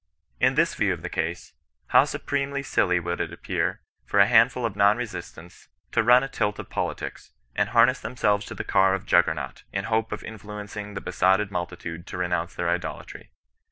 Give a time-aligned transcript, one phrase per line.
[0.39, 1.53] In this view of the case,
[1.89, 6.27] how supremely silly would it appear for a handful of non resistants to run a
[6.27, 10.23] tilt of politics, and harness themselves to the car of Juggernaut, in the hope of
[10.23, 13.29] influencing the besotted multitude to renounce their idolatry